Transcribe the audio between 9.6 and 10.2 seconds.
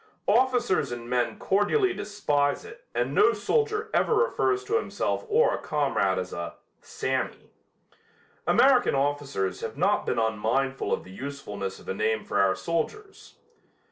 have not been